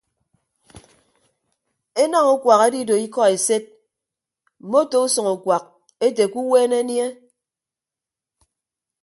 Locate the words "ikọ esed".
3.05-3.63